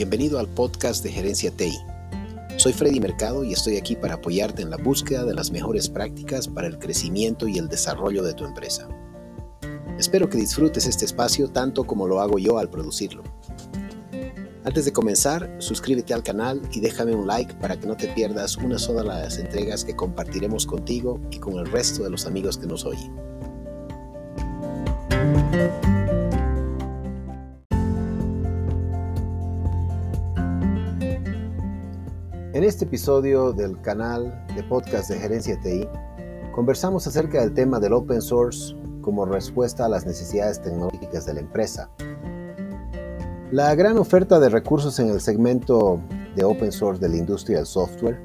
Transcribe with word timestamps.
Bienvenido 0.00 0.38
al 0.38 0.48
podcast 0.48 1.04
de 1.04 1.12
Gerencia 1.12 1.50
TI. 1.50 1.76
Soy 2.56 2.72
Freddy 2.72 3.00
Mercado 3.00 3.44
y 3.44 3.52
estoy 3.52 3.76
aquí 3.76 3.96
para 3.96 4.14
apoyarte 4.14 4.62
en 4.62 4.70
la 4.70 4.78
búsqueda 4.78 5.26
de 5.26 5.34
las 5.34 5.50
mejores 5.50 5.90
prácticas 5.90 6.48
para 6.48 6.68
el 6.68 6.78
crecimiento 6.78 7.46
y 7.46 7.58
el 7.58 7.68
desarrollo 7.68 8.22
de 8.22 8.32
tu 8.32 8.46
empresa. 8.46 8.88
Espero 9.98 10.30
que 10.30 10.38
disfrutes 10.38 10.86
este 10.86 11.04
espacio 11.04 11.50
tanto 11.50 11.84
como 11.84 12.06
lo 12.06 12.22
hago 12.22 12.38
yo 12.38 12.56
al 12.56 12.70
producirlo. 12.70 13.24
Antes 14.64 14.86
de 14.86 14.92
comenzar, 14.94 15.54
suscríbete 15.58 16.14
al 16.14 16.22
canal 16.22 16.62
y 16.72 16.80
déjame 16.80 17.14
un 17.14 17.26
like 17.26 17.52
para 17.56 17.78
que 17.78 17.86
no 17.86 17.94
te 17.94 18.08
pierdas 18.08 18.56
una 18.56 18.78
sola 18.78 19.16
de 19.16 19.24
las 19.24 19.36
entregas 19.36 19.84
que 19.84 19.94
compartiremos 19.94 20.64
contigo 20.64 21.20
y 21.30 21.36
con 21.40 21.58
el 21.58 21.70
resto 21.70 22.04
de 22.04 22.08
los 22.08 22.24
amigos 22.24 22.56
que 22.56 22.66
nos 22.66 22.86
oyen. 22.86 23.14
En 32.60 32.64
este 32.64 32.84
episodio 32.84 33.54
del 33.54 33.80
canal 33.80 34.44
de 34.54 34.62
podcast 34.62 35.08
de 35.08 35.18
Gerencia 35.18 35.58
TI, 35.62 35.88
conversamos 36.52 37.06
acerca 37.06 37.40
del 37.40 37.54
tema 37.54 37.80
del 37.80 37.94
open 37.94 38.20
source 38.20 38.76
como 39.00 39.24
respuesta 39.24 39.86
a 39.86 39.88
las 39.88 40.04
necesidades 40.04 40.60
tecnológicas 40.60 41.24
de 41.24 41.32
la 41.32 41.40
empresa. 41.40 41.88
La 43.50 43.74
gran 43.74 43.96
oferta 43.96 44.38
de 44.38 44.50
recursos 44.50 44.98
en 44.98 45.08
el 45.08 45.22
segmento 45.22 46.02
de 46.36 46.44
open 46.44 46.70
source 46.70 47.00
de 47.00 47.08
la 47.08 47.16
industria 47.16 47.56
del 47.56 47.66
software 47.66 48.20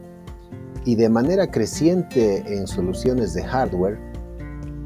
y 0.84 0.98
de 0.98 1.08
manera 1.08 1.50
creciente 1.50 2.44
en 2.58 2.68
soluciones 2.68 3.34
de 3.34 3.44
hardware 3.46 3.98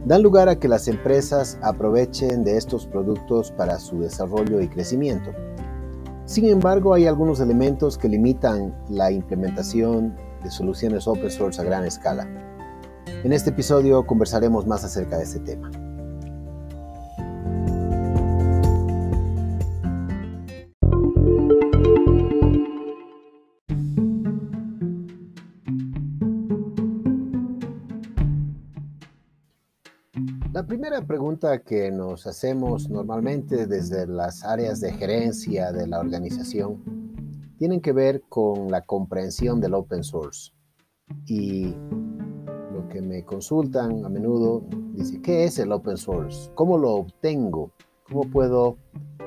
dan 0.05 0.21
lugar 0.21 0.47
a 0.47 0.59
que 0.59 0.67
las 0.67 0.87
empresas 0.87 1.57
aprovechen 1.63 2.43
de 2.43 2.55
estos 2.55 2.85
productos 2.85 3.49
para 3.49 3.79
su 3.79 3.99
desarrollo 3.99 4.61
y 4.61 4.67
crecimiento. 4.67 5.31
Sin 6.29 6.45
embargo, 6.45 6.93
hay 6.93 7.07
algunos 7.07 7.39
elementos 7.39 7.97
que 7.97 8.07
limitan 8.07 8.75
la 8.87 9.11
implementación 9.11 10.15
de 10.43 10.51
soluciones 10.51 11.07
open 11.07 11.31
source 11.31 11.59
a 11.59 11.63
gran 11.63 11.85
escala. 11.85 12.27
En 13.23 13.33
este 13.33 13.49
episodio 13.49 14.05
conversaremos 14.05 14.67
más 14.67 14.83
acerca 14.83 15.17
de 15.17 15.23
este 15.23 15.39
tema. 15.39 15.71
La 30.59 30.65
primera 30.65 31.01
pregunta 31.01 31.59
que 31.59 31.89
nos 31.89 32.27
hacemos 32.27 32.89
normalmente 32.89 33.65
desde 33.65 34.05
las 34.05 34.43
áreas 34.43 34.81
de 34.81 34.91
gerencia 34.91 35.71
de 35.71 35.87
la 35.87 36.01
organización 36.01 36.83
tienen 37.57 37.79
que 37.79 37.93
ver 37.93 38.23
con 38.27 38.69
la 38.69 38.81
comprensión 38.81 39.61
del 39.61 39.73
open 39.73 40.03
source. 40.03 40.51
Y 41.25 41.73
lo 42.73 42.89
que 42.89 43.01
me 43.01 43.23
consultan 43.23 44.03
a 44.03 44.09
menudo 44.09 44.65
dice, 44.95 45.21
¿qué 45.21 45.45
es 45.45 45.57
el 45.59 45.71
open 45.71 45.95
source? 45.95 46.51
¿Cómo 46.55 46.77
lo 46.77 46.91
obtengo? 46.91 47.71
¿Cómo 48.03 48.29
puedo 48.29 48.75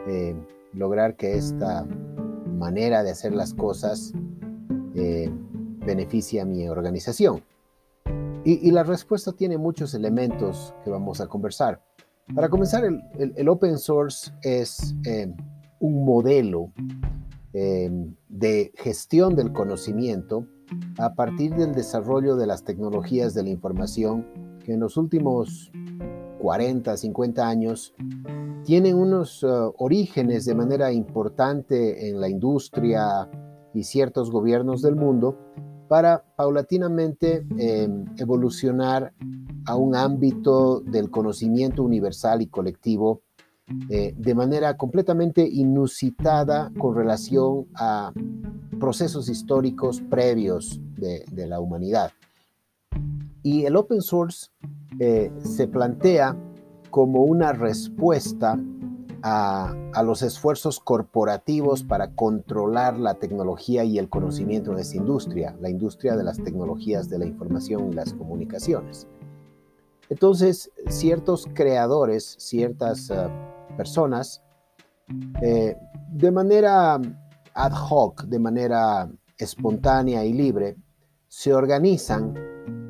eh, 0.07 0.37
lograr 0.75 1.17
que 1.17 1.39
esta 1.39 1.87
manera 2.47 3.03
de 3.03 3.11
hacer 3.11 3.33
las 3.33 3.55
cosas 3.55 4.13
eh, 4.95 5.31
beneficie 5.87 6.43
a 6.43 6.45
mi 6.45 6.69
organización? 6.69 7.43
Y, 8.45 8.71
la 8.73 8.83
respuesta 8.83 9.33
tiene 9.33 9.57
muchos 9.57 9.95
elementos 9.95 10.75
que 10.83 10.91
vamos 10.91 11.21
a 11.21 11.29
conversar. 11.29 11.81
Para 12.35 12.49
comenzar, 12.49 12.85
el, 12.85 13.49
open 13.49 13.79
source 13.79 14.33
es 14.43 14.95
eh, 15.05 15.33
un 15.79 16.05
modelo 16.05 16.73
eh, 17.53 17.91
de 18.29 18.73
gestión 18.77 19.37
del 19.37 19.53
conocimiento 19.53 20.47
a 20.99 21.15
partir 21.15 21.55
del 21.55 21.73
desarrollo 21.73 22.35
de 22.37 22.47
las 22.47 22.65
tecnologías 22.65 23.35
de 23.35 23.45
la 23.45 23.51
información 23.51 24.27
que 24.65 24.73
en 24.73 24.81
los 24.81 24.97
últimos 24.97 25.71
40, 26.41 26.97
50 26.97 27.49
años 27.49 27.95
tienen 28.65 28.97
unos 28.97 29.43
uh, 29.43 29.73
orígenes 29.79 30.45
de 30.45 30.55
manera 30.55 30.93
importante 30.93 32.09
en 32.09 32.21
la 32.21 32.29
industria 32.29 33.29
y 33.75 33.85
ciertos 33.85 34.31
gobiernos 34.31 34.83
del 34.83 34.97
mundo, 34.97 35.39
para 35.93 36.25
paulatinamente 36.37 37.47
em, 37.59 38.07
evolucionar 38.17 39.13
a 39.67 39.77
un 39.77 39.95
ámbito 39.95 40.81
del 40.81 41.11
conocimiento 41.11 41.83
universal 41.83 42.41
y 42.41 42.47
colectivo 42.47 43.21
eh, 43.91 44.15
de 44.17 44.35
manera 44.35 44.79
completamente 44.79 45.47
inusitada 45.47 46.73
con 46.79 46.97
relación 46.97 47.67
a 47.75 48.11
procesos 48.81 49.29
históricos 49.29 50.01
previos 50.09 50.81
de, 50.97 51.47
la 51.47 51.61
humanidad. 51.61 52.11
Y 53.43 53.67
el 53.67 53.77
open 53.77 54.01
source 54.01 54.47
eh, 54.99 55.31
se 55.45 55.69
plantea 55.69 56.35
como 56.89 57.23
una 57.25 57.53
respuesta 57.53 58.59
a, 59.23 60.03
los 60.05 60.23
esfuerzos 60.23 60.81
corporativos 60.81 61.83
para 61.83 62.15
controlar 62.15 62.99
la 62.99 63.15
tecnología 63.15 63.85
y 63.85 63.99
el 63.99 64.09
conocimiento 64.09 64.73
en 64.73 64.79
esta 64.79 64.97
industria, 64.97 65.57
la 65.61 65.71
industria 65.71 66.17
de 66.17 66.25
las 66.25 66.43
tecnologías 66.43 67.09
de 67.09 67.19
la 67.19 67.27
información 67.27 67.91
y 67.91 67.95
las 67.95 68.13
comunicaciones. 68.15 69.07
Entonces, 70.09 70.71
ciertos 70.89 71.49
creadores, 71.55 72.37
ciertas 72.39 73.11
eh, 73.11 73.29
personas, 73.77 74.43
eh, 75.41 75.77
de 76.11 76.31
manera 76.31 77.01
ad 77.55 77.73
hoc, 77.91 78.25
de 78.25 78.39
manera 78.39 79.11
espontánea 79.39 80.25
y 80.25 80.33
libre, 80.33 80.77
se 81.29 81.55
organizan 81.55 82.35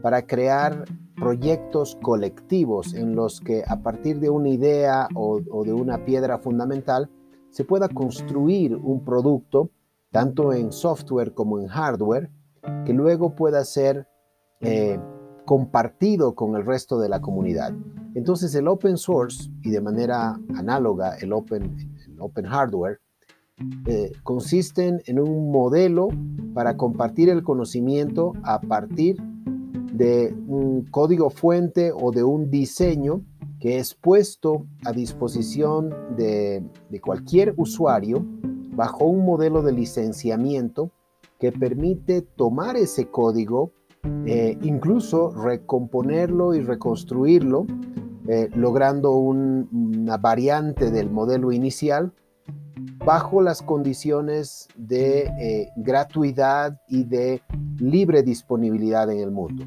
para 0.02 0.26
crear 0.26 0.84
proyectos 1.16 1.96
colectivos 2.02 2.94
en 2.94 3.14
los 3.14 3.40
que 3.40 3.62
a 3.66 3.82
partir 3.82 4.20
de 4.20 4.30
una 4.30 4.48
idea 4.48 5.08
o, 5.14 5.40
de 5.40 5.72
una 5.72 6.04
piedra 6.04 6.38
fundamental 6.38 7.10
se 7.50 7.64
pueda 7.64 7.88
construir 7.88 8.76
un 8.76 9.04
producto, 9.04 9.70
tanto 10.10 10.52
en 10.52 10.72
software 10.72 11.34
como 11.34 11.58
en 11.58 11.66
hardware, 11.66 12.30
que 12.86 12.92
luego 12.92 13.34
pueda 13.34 13.64
ser 13.64 14.06
eh, 14.60 14.98
compartido 15.44 16.34
con 16.34 16.56
el 16.56 16.64
resto 16.64 16.98
de 16.98 17.08
la 17.08 17.20
comunidad. 17.20 17.74
Entonces 18.14 18.54
el 18.54 18.68
open 18.68 18.96
source 18.96 19.50
y 19.62 19.70
de 19.70 19.80
manera 19.80 20.38
análoga 20.54 21.16
el 21.16 21.32
open, 21.32 21.76
hardware 22.46 23.00
eh, 23.86 24.12
consisten 24.22 25.02
en 25.06 25.18
un 25.18 25.50
modelo 25.50 26.08
para 26.54 26.76
compartir 26.76 27.28
el 27.28 27.42
conocimiento 27.42 28.32
a 28.44 28.60
partir 28.60 29.16
de 29.92 30.34
un 30.46 30.86
código 30.90 31.30
fuente 31.30 31.92
o 31.92 32.10
de 32.10 32.24
un 32.24 32.50
diseño 32.50 33.22
que 33.60 33.78
es 33.78 33.94
puesto 33.94 34.66
a 34.84 34.92
disposición 34.92 35.94
de, 36.16 36.64
cualquier 37.00 37.54
usuario 37.56 38.24
bajo 38.74 39.04
un 39.04 39.24
modelo 39.24 39.62
de 39.62 39.72
licenciamiento 39.72 40.90
que 41.38 41.52
permite 41.52 42.22
tomar 42.22 42.76
ese 42.76 43.06
código, 43.08 43.72
eh, 44.26 44.58
incluso 44.62 45.30
recomponerlo 45.30 46.54
y 46.54 46.60
reconstruirlo, 46.60 47.66
eh, 48.26 48.48
logrando 48.54 49.12
una 49.12 50.16
variante 50.16 50.90
del 50.90 51.10
modelo 51.10 51.52
inicial 51.52 52.12
bajo 53.04 53.42
las 53.42 53.62
condiciones 53.62 54.68
de 54.76 55.22
eh, 55.38 55.72
gratuidad 55.76 56.80
y 56.88 57.04
de 57.04 57.42
libre 57.78 58.22
disponibilidad 58.22 59.10
en 59.10 59.18
el 59.18 59.30
mundo. 59.30 59.64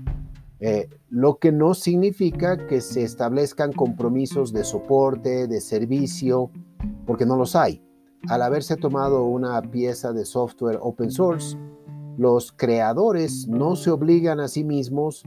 Eh, 0.59 0.89
lo 1.09 1.37
que 1.37 1.51
no 1.51 1.73
significa 1.73 2.65
que 2.67 2.81
se 2.81 3.03
establezcan 3.03 3.73
compromisos 3.73 4.53
de 4.53 4.63
soporte, 4.63 5.47
de 5.47 5.61
servicio, 5.61 6.49
porque 7.05 7.25
no 7.25 7.35
los 7.35 7.55
hay. 7.55 7.81
Al 8.29 8.41
haberse 8.41 8.75
tomado 8.75 9.25
una 9.25 9.61
pieza 9.61 10.13
de 10.13 10.25
software 10.25 10.79
open 10.81 11.11
source, 11.11 11.57
los 12.17 12.51
creadores 12.51 13.47
no 13.47 13.75
se 13.75 13.91
obligan 13.91 14.39
a 14.39 14.47
sí 14.47 14.63
mismos 14.63 15.23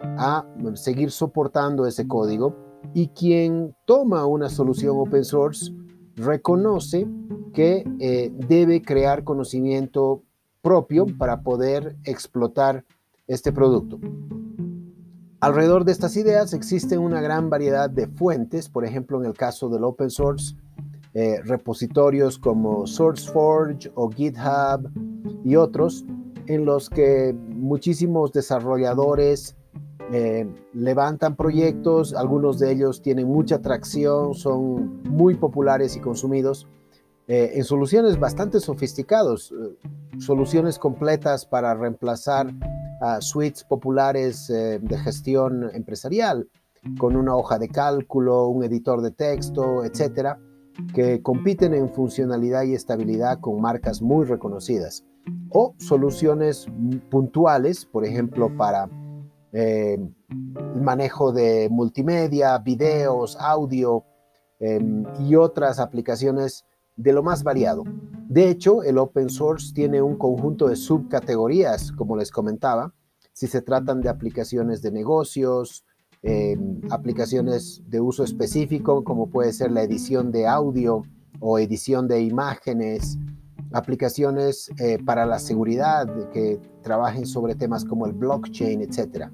a 0.00 0.46
seguir 0.74 1.10
soportando 1.10 1.86
ese 1.86 2.06
código 2.06 2.56
y 2.94 3.08
quien 3.08 3.74
toma 3.84 4.24
una 4.26 4.48
solución 4.48 4.96
open 4.98 5.24
source 5.24 5.72
reconoce 6.18 7.06
que 7.54 7.84
eh, 8.00 8.30
debe 8.48 8.82
crear 8.82 9.24
conocimiento 9.24 10.22
propio 10.62 11.06
para 11.06 11.40
poder 11.40 11.96
explotar 12.04 12.84
este 13.26 13.52
producto. 13.52 13.98
Alrededor 15.40 15.84
de 15.84 15.92
estas 15.92 16.16
ideas 16.16 16.52
existe 16.52 16.98
una 16.98 17.20
gran 17.20 17.48
variedad 17.48 17.88
de 17.88 18.08
fuentes, 18.08 18.68
por 18.68 18.84
ejemplo 18.84 19.20
en 19.20 19.26
el 19.26 19.34
caso 19.34 19.68
del 19.68 19.84
open 19.84 20.10
source, 20.10 20.56
eh, 21.14 21.40
repositorios 21.44 22.38
como 22.38 22.86
SourceForge 22.86 23.90
o 23.94 24.10
GitHub 24.10 24.90
y 25.44 25.56
otros, 25.56 26.04
en 26.46 26.64
los 26.64 26.90
que 26.90 27.34
muchísimos 27.50 28.32
desarrolladores 28.32 29.56
eh, 30.10 30.46
levantan 30.72 31.36
proyectos, 31.36 32.14
algunos 32.14 32.58
de 32.58 32.72
ellos 32.72 33.02
tienen 33.02 33.28
mucha 33.28 33.56
atracción, 33.56 34.34
son 34.34 35.02
muy 35.02 35.34
populares 35.34 35.96
y 35.96 36.00
consumidos, 36.00 36.66
eh, 37.26 37.52
en 37.54 37.64
soluciones 37.64 38.18
bastante 38.18 38.58
sofisticadas, 38.58 39.52
eh, 39.52 39.76
soluciones 40.18 40.78
completas 40.78 41.44
para 41.44 41.74
reemplazar 41.74 42.52
suites 43.20 43.62
populares 43.62 44.48
de 44.48 44.98
gestión 45.04 45.70
empresarial, 45.72 46.48
con 46.98 47.14
una 47.14 47.36
hoja 47.36 47.56
de 47.56 47.68
cálculo, 47.68 48.48
un 48.48 48.64
editor 48.64 49.02
de 49.02 49.12
texto, 49.12 49.84
etcétera, 49.84 50.40
que 50.94 51.22
compiten 51.22 51.74
en 51.74 51.90
funcionalidad 51.90 52.64
y 52.64 52.74
estabilidad 52.74 53.38
con 53.38 53.60
marcas 53.60 54.02
muy 54.02 54.26
reconocidas, 54.26 55.04
o 55.50 55.74
soluciones 55.78 56.66
puntuales, 57.08 57.86
por 57.86 58.04
ejemplo, 58.04 58.50
para 58.56 58.88
el 59.52 60.14
manejo 60.82 61.32
de 61.32 61.68
multimedia, 61.70 62.58
videos, 62.58 63.36
audio 63.40 64.04
em, 64.60 65.04
y 65.20 65.36
otras 65.36 65.78
aplicaciones 65.78 66.64
de 66.96 67.12
lo 67.12 67.22
más 67.22 67.42
variado. 67.42 67.84
De 68.28 68.50
hecho, 68.50 68.82
el 68.82 68.98
open 68.98 69.30
source 69.30 69.72
tiene 69.72 70.02
un 70.02 70.16
conjunto 70.16 70.68
de 70.68 70.76
subcategorías, 70.76 71.92
como 71.92 72.16
les 72.16 72.30
comentaba, 72.30 72.92
si 73.32 73.46
se 73.46 73.62
tratan 73.62 74.00
de 74.00 74.08
aplicaciones 74.08 74.82
de 74.82 74.90
negocios, 74.90 75.84
em, 76.22 76.80
aplicaciones 76.90 77.82
de 77.86 78.00
uso 78.00 78.24
específico, 78.24 79.04
como 79.04 79.30
puede 79.30 79.52
ser 79.52 79.70
la 79.70 79.82
edición 79.82 80.32
de 80.32 80.46
audio 80.46 81.04
o 81.38 81.58
edición 81.60 82.08
de 82.08 82.20
imágenes, 82.20 83.16
aplicaciones 83.72 84.70
eh, 84.78 84.98
para 85.04 85.26
la 85.26 85.38
seguridad 85.38 86.06
que 86.30 86.60
trabajen 86.82 87.26
sobre 87.26 87.54
temas 87.54 87.84
como 87.84 88.06
el 88.06 88.12
blockchain, 88.12 88.82
etc. 88.82 89.28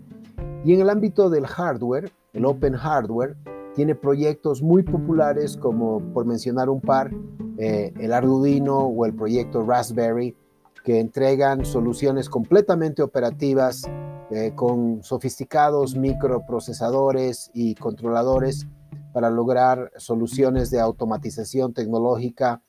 Y 0.65 0.75
en 0.75 0.81
el 0.81 0.91
ámbito 0.91 1.31
del 1.31 1.47
hardware, 1.47 2.13
el 2.33 2.45
open 2.45 2.75
hardware, 2.75 3.37
tiene 3.75 3.95
proyectos 3.95 4.63
muy 4.63 4.83
populares 4.83 5.57
como, 5.57 6.01
por 6.13 6.25
mencionar 6.25 6.71
un 6.71 6.81
par, 6.81 7.11
eh, 7.59 7.93
el 7.99 8.13
Arduino 8.13 8.79
o 8.79 9.05
el 9.05 9.15
proyecto 9.15 9.63
Raspberry, 9.63 10.37
que 10.85 11.01
entregan 11.01 11.65
soluciones 11.65 12.29
completamente 12.29 13.03
operativas 13.03 13.83
eh, 14.31 14.53
con 14.55 15.03
sofisticados 15.03 15.97
microprocesadores 15.97 17.51
y 17.53 17.75
controladores 17.75 18.67
para 19.13 19.31
lograr 19.31 19.93
soluciones 19.97 20.71
de 20.71 20.81
automatización 20.81 21.73
tecnológica 21.73 22.63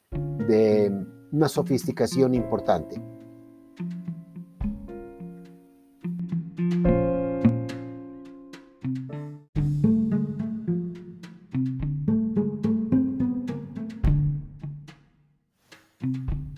de 0.47 0.91
una 1.35 1.49
sofisticación 1.49 2.33
importante. 2.33 2.95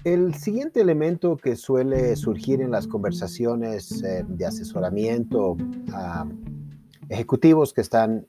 El 0.04 0.36
siguiente 0.36 0.80
elemento 0.80 1.36
que 1.36 1.56
suele 1.56 2.16
surgir 2.16 2.62
en 2.62 2.72
las 2.72 2.88
conversaciones 2.88 4.04
eh, 4.04 4.24
de 4.28 4.46
asesoramiento 4.46 5.58
a 5.92 6.26
ejecutivos 7.10 7.74
que 7.74 7.82
están 7.82 8.28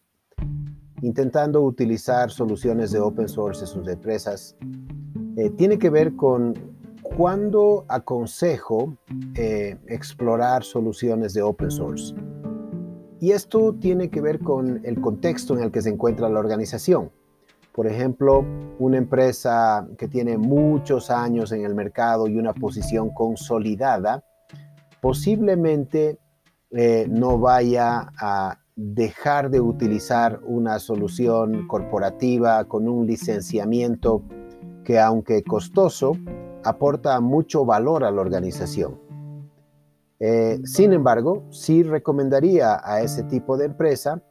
intentando 1.02 1.62
utilizar 1.62 2.30
soluciones 2.30 2.90
de 2.90 3.00
open 3.00 3.28
source 3.28 3.60
en 3.60 3.66
sus 3.66 3.86
empresas 3.86 4.56
eh, 5.38 5.50
tiene 5.50 5.78
que 5.78 5.88
ver 5.88 6.16
con 6.16 6.52
cuándo 7.00 7.84
aconsejo 7.88 8.98
eh, 9.36 9.76
explorar 9.86 10.64
soluciones 10.64 11.32
de 11.32 11.42
open 11.42 11.70
source. 11.70 12.12
Y 13.20 13.30
esto 13.30 13.72
tiene 13.74 14.10
que 14.10 14.20
ver 14.20 14.40
con 14.40 14.80
el 14.84 15.00
contexto 15.00 15.56
en 15.56 15.62
el 15.62 15.70
que 15.70 15.80
se 15.80 15.90
encuentra 15.90 16.28
la 16.28 16.40
organización. 16.40 17.12
Por 17.72 17.86
ejemplo, 17.86 18.44
una 18.80 18.96
empresa 18.96 19.86
que 19.96 20.08
tiene 20.08 20.38
muchos 20.38 21.08
años 21.08 21.52
en 21.52 21.64
el 21.64 21.76
mercado 21.76 22.26
y 22.26 22.36
una 22.36 22.52
posición 22.52 23.10
consolidada, 23.10 24.24
posiblemente 25.00 26.18
eh, 26.72 27.06
no 27.08 27.38
vaya 27.38 28.10
a 28.20 28.58
dejar 28.74 29.50
de 29.50 29.60
utilizar 29.60 30.40
una 30.42 30.80
solución 30.80 31.68
corporativa 31.68 32.64
con 32.64 32.88
un 32.88 33.06
licenciamiento 33.06 34.24
que 34.88 34.98
aunque 34.98 35.42
costoso, 35.42 36.16
aporta 36.64 37.20
mucho 37.20 37.66
valor 37.66 38.04
a 38.04 38.10
la 38.10 38.22
organización. 38.22 38.98
Eh, 40.18 40.62
sin 40.64 40.94
embargo, 40.94 41.44
sí 41.50 41.82
recomendaría 41.82 42.80
a 42.82 43.02
ese 43.02 43.22
tipo 43.24 43.58
de 43.58 43.66
empresa 43.66 44.22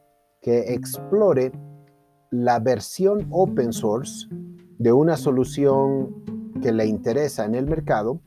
que 0.42 0.74
explore 0.74 1.52
la 2.32 2.58
versión 2.58 3.28
open 3.30 3.72
source 3.72 4.26
de 4.80 4.92
una 4.92 5.16
solución 5.16 6.24
que 6.60 6.72
le 6.72 6.86
interesa 6.86 7.44
en 7.44 7.54
el 7.54 7.66
mercado 7.66 8.20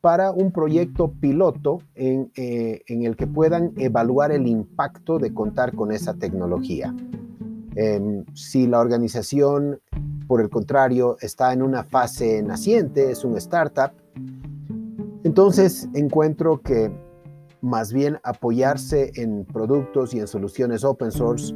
para 0.00 0.32
un 0.32 0.50
proyecto 0.50 1.12
piloto 1.12 1.78
en, 1.94 2.32
eh, 2.34 2.82
el 2.88 3.14
que 3.14 3.28
puedan 3.28 3.72
evaluar 3.76 4.32
el 4.32 4.48
impacto 4.48 5.20
de 5.20 5.32
contar 5.32 5.76
con 5.76 5.92
esa 5.92 6.14
tecnología. 6.14 6.92
Em, 7.76 8.24
si 8.34 8.66
la 8.66 8.80
organización, 8.80 9.80
por 10.32 10.40
el 10.40 10.48
contrario, 10.48 11.18
está 11.20 11.52
en 11.52 11.60
una 11.60 11.84
fase 11.84 12.42
naciente, 12.42 13.10
es 13.10 13.22
un 13.22 13.36
startup, 13.36 13.90
entonces 15.24 15.90
encuentro 15.92 16.62
que 16.62 16.90
más 17.60 17.92
bien 17.92 18.18
apoyarse 18.24 19.12
en 19.16 19.44
productos 19.44 20.14
y 20.14 20.20
en 20.20 20.26
soluciones 20.26 20.84
open 20.84 21.12
source 21.12 21.54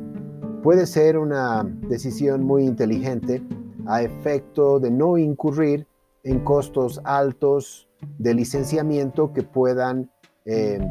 puede 0.63 0.85
ser 0.85 1.17
una 1.17 1.65
decisión 1.89 2.43
muy 2.45 2.67
inteligente 2.67 3.43
a 3.87 4.03
efecto 4.03 4.79
de 4.79 4.91
no 4.91 5.17
incurrir 5.17 5.87
en 6.23 6.41
costos 6.41 7.01
altos 7.05 7.89
de 8.19 8.35
licenciamiento 8.35 9.33
que 9.33 9.43
puedan 9.43 10.11
eh, 10.45 10.87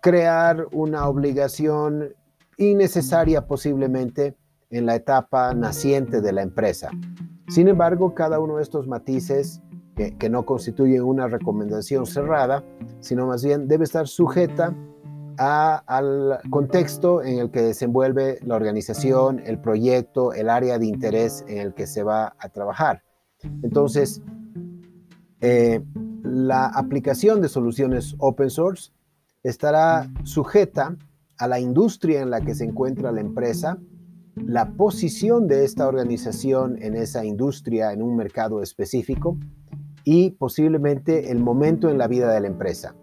crear 0.00 0.68
una 0.72 1.06
obligación 1.06 2.14
innecesaria 2.56 3.46
posiblemente 3.46 4.38
en 4.72 4.86
la 4.86 4.96
etapa 4.96 5.54
naciente 5.54 6.20
de 6.20 6.32
la 6.32 6.42
empresa. 6.42 6.90
Sin 7.48 7.68
embargo, 7.68 8.14
cada 8.14 8.40
uno 8.40 8.56
de 8.56 8.62
estos 8.62 8.88
matices, 8.88 9.60
que, 9.94 10.30
no 10.30 10.44
constituyen 10.46 11.02
una 11.02 11.28
recomendación 11.28 12.06
cerrada, 12.06 12.64
sino 13.00 13.26
más 13.26 13.44
bien 13.44 13.68
debe 13.68 13.84
estar 13.84 14.08
sujeta 14.08 14.74
al 15.36 16.38
contexto 16.50 17.22
en 17.22 17.38
el 17.38 17.50
que 17.50 17.62
desenvuelve 17.62 18.38
la 18.42 18.56
organización, 18.56 19.40
el 19.44 19.58
proyecto, 19.58 20.32
el 20.32 20.48
área 20.48 20.78
de 20.78 20.86
interés 20.86 21.44
en 21.46 21.58
el 21.58 21.74
que 21.74 21.86
se 21.86 22.02
va 22.02 22.34
a 22.38 22.48
trabajar. 22.48 23.02
Entonces, 23.62 24.22
eh, 25.40 25.82
la 26.22 26.66
aplicación 26.66 27.42
de 27.42 27.48
soluciones 27.48 28.14
open 28.18 28.50
source 28.50 28.92
estará 29.42 30.08
sujeta 30.22 30.96
a 31.38 31.48
la 31.48 31.58
industria 31.58 32.22
en 32.22 32.30
la 32.30 32.40
que 32.40 32.54
se 32.54 32.64
encuentra 32.64 33.10
la 33.10 33.20
empresa, 33.20 33.78
la 34.36 34.72
posición 34.72 35.46
de 35.46 35.64
esta 35.64 35.86
organización 35.86 36.82
en 36.82 36.96
esa 36.96 37.24
industria, 37.24 37.92
en 37.92 38.02
un 38.02 38.16
mercado 38.16 38.62
específico 38.62 39.36
y 40.04 40.30
posiblemente 40.30 41.30
el 41.30 41.38
momento 41.38 41.90
en 41.90 41.98
la 41.98 42.08
vida 42.08 42.32
de 42.32 42.40
la 42.40 42.46
empresa. 42.46 42.94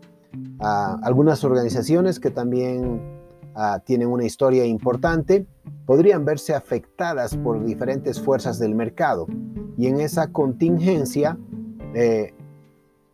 Algunas 0.60 1.44
organizaciones 1.44 2.20
que 2.20 2.32
también 2.32 3.02
ah, 3.56 3.82
tienen 3.86 4.10
una 4.10 4.26
historia 4.26 4.66
importante 4.66 5.48
podrían 5.86 6.26
verse 6.26 6.54
afectadas 6.54 7.36
por 7.38 7.64
diferentes 7.64 8.20
fuerzas 8.20 8.60
del 8.60 8.76
mercado 8.76 9.28
y 9.78 9.88
en 9.88 10.00
esa 10.00 10.32
contingencia 10.32 11.38
eh, 11.96 12.34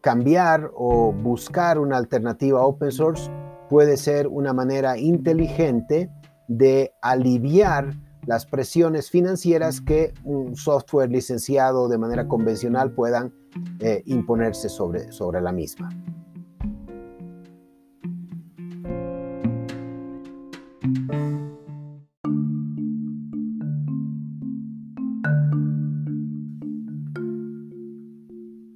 cambiar 0.01 0.71
o 0.75 1.13
buscar 1.13 1.79
una 1.79 1.97
alternativa 1.97 2.63
open 2.65 2.91
source 2.91 3.31
puede 3.69 3.97
ser 3.97 4.27
una 4.27 4.53
manera 4.53 4.97
inteligente 4.97 6.09
de 6.47 6.91
aliviar 7.01 7.95
las 8.27 8.45
presiones 8.45 9.09
financieras 9.09 9.81
que 9.81 10.13
un 10.23 10.55
software 10.55 11.09
licenciado 11.09 11.87
de 11.87 11.97
manera 11.97 12.27
convencional 12.27 12.91
puedan 12.91 13.33
eh, 13.79 14.03
imponerse 14.05 14.69
sobre, 14.69 15.11
sobre 15.11 15.41
la 15.41 15.51
misma. 15.51 15.89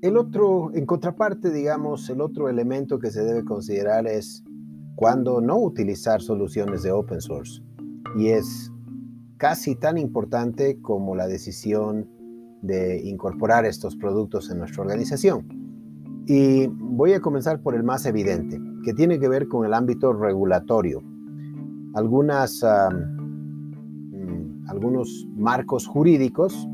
El 0.02 0.18
otro, 0.18 0.72
en 0.74 0.86
contraparte, 0.86 1.52
digamos, 1.52 2.10
el 2.10 2.22
otro 2.22 2.50
elemento 2.50 3.00
que 3.00 3.12
se 3.12 3.24
debe 3.24 3.44
considerar 3.44 4.08
es 4.08 4.44
cuando 4.96 5.40
no 5.40 5.60
utilizar 5.60 6.22
soluciones 6.22 6.84
de 6.84 6.92
open 6.92 7.22
source. 7.22 7.62
Y 8.18 8.30
es 8.30 8.72
casi 9.40 9.76
tan 9.76 9.98
importante 9.98 10.80
como 10.82 11.16
la 11.16 11.26
decisión 11.28 12.08
de 12.62 13.02
incorporar 13.06 13.66
estos 13.66 13.96
productos 13.96 14.52
en 14.52 14.60
nuestra 14.60 14.84
organización. 14.84 15.48
Y 16.28 16.68
voy 16.68 17.14
a 17.14 17.22
comenzar 17.22 17.62
por 17.62 17.74
el 17.74 17.84
más 17.84 18.06
evidente, 18.06 18.60
que 18.84 18.94
tiene 18.94 19.18
que 19.18 19.30
ver 19.30 19.48
con 19.48 19.66
el 19.66 19.74
ámbito 19.74 20.12
regulatorio. 20.12 21.02
Algunas, 21.96 22.62
mm, 24.12 24.68
algunos 24.68 25.26
marcos 25.38 25.88
jurídicos 25.88 26.68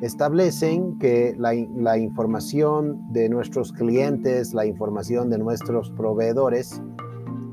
establecen 0.00 0.96
que 0.98 1.34
la, 1.38 1.98
información 1.98 3.12
de 3.12 3.28
nuestros 3.28 3.72
clientes, 3.72 4.54
la 4.54 4.64
información 4.64 5.28
de 5.28 5.38
nuestros 5.38 5.90
proveedores, 5.90 6.80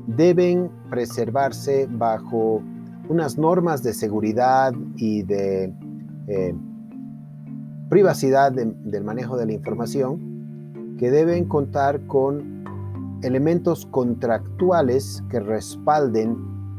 deben 0.06 0.70
preservarse 0.88 1.88
bajo 1.90 2.62
unas 3.08 3.38
normas 3.38 3.82
de 3.82 3.92
seguridad 3.92 4.72
y 4.96 5.22
de 5.22 5.72
eh, 6.28 6.54
privacidad 7.88 8.52
del 8.52 9.04
manejo 9.04 9.36
de 9.36 9.46
la 9.46 9.52
información 9.52 10.96
que 10.98 11.10
deben 11.10 11.46
contar 11.46 12.06
con 12.06 12.64
elementos 13.22 13.86
contractuales 13.86 15.22
que 15.30 15.40
respalden 15.40 16.36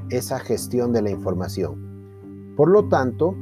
esa 0.09 0.39
gestión 0.39 0.93
de 0.93 1.01
la 1.01 1.09
información. 1.09 2.53
Por 2.55 2.69
lo 2.69 2.87
tanto, 2.87 3.35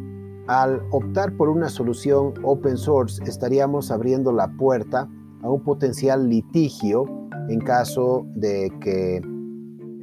al 0.47 0.81
optar 0.91 1.35
por 1.35 1.49
una 1.49 1.69
solución 1.69 2.33
open 2.43 2.77
source, 2.77 3.21
estaríamos 3.25 3.91
abriendo 3.91 4.31
la 4.31 4.47
puerta 4.47 5.09
a 5.41 5.49
un 5.49 5.61
potencial 5.63 6.29
litigio 6.29 7.05
en 7.49 7.59
caso 7.59 8.25
de 8.35 8.71
que 8.79 9.21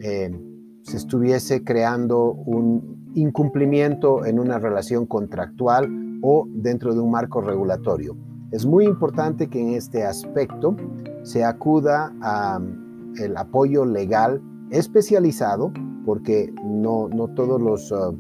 eh, 0.01 0.39
se 0.85 0.99
estuviese 0.99 1.65
creando 1.65 2.33
un 2.33 3.11
incumplimiento 3.15 4.25
en 4.25 4.39
una 4.39 4.59
relación 4.59 5.07
contractual 5.07 5.89
o 6.23 6.47
dentro 6.49 6.95
de 6.95 7.01
un 7.01 7.11
marco 7.11 7.41
regulatorio. 7.41 8.17
Es 8.53 8.67
muy 8.67 8.85
importante 8.85 9.49
que 9.49 9.61
en 9.61 9.75
este 9.75 10.05
aspecto 10.05 10.77
se 11.23 11.43
acuda 11.43 12.13
al 12.21 13.37
apoyo 13.37 13.85
legal 13.85 14.41
especializado, 14.71 15.73
porque 16.07 16.53
no, 16.65 17.09
no 17.09 17.29
todos 17.29 17.61
los... 17.61 17.91
Uh, 17.91 18.17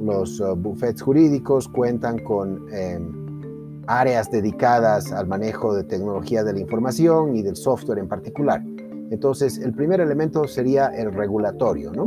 los 0.00 0.40
uh, 0.40 0.56
buffets 0.56 1.02
jurídicos 1.02 1.68
cuentan 1.68 2.18
con 2.20 2.66
em, 2.72 3.12
áreas 3.86 4.30
dedicadas 4.30 5.12
al 5.12 5.26
manejo 5.26 5.74
de 5.74 5.84
tecnología 5.84 6.42
de 6.42 6.54
la 6.54 6.60
información 6.60 7.36
y 7.36 7.42
del 7.42 7.56
software 7.56 7.98
en 7.98 8.08
particular. 8.08 8.62
Entonces, 9.10 9.58
el 9.58 9.72
primer 9.74 10.00
elemento 10.00 10.46
sería 10.46 10.86
el 10.86 11.12
regulatorio, 11.12 11.92
¿no? 11.92 12.06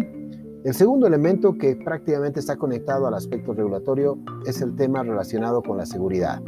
El 0.64 0.74
segundo 0.74 1.06
elemento 1.06 1.58
que 1.58 1.76
prácticamente 1.76 2.40
está 2.40 2.56
conectado 2.56 3.06
al 3.06 3.14
aspecto 3.14 3.54
regulatorio 3.54 4.18
es 4.46 4.62
el 4.62 4.76
tema 4.78 5.04
relacionado 5.04 5.62
con 5.62 5.78
la 5.78 5.86
seguridad. 5.86 6.42